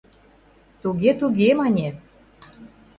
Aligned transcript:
—Туге, 0.81 1.11
туге 1.19 1.49
мане. 1.59 1.87